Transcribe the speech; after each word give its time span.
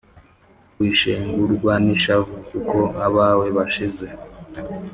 Wishengurwa 0.79 1.73
n'ishavu 1.83 2.35
Kuko 2.49 2.77
abawe 3.05 3.47
bashize 3.57 4.05